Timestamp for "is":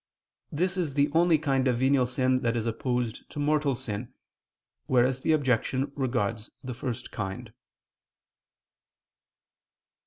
0.77-0.95, 2.57-2.65